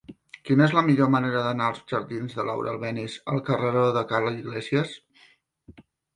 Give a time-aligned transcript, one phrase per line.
[0.47, 4.25] Quina és la millor manera d'anar dels jardins de Laura Albéniz al carreró de Ca
[4.27, 4.99] l'Iglésies?